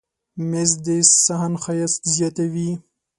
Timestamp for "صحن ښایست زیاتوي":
1.23-2.71